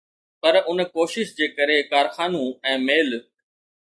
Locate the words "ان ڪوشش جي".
0.69-1.47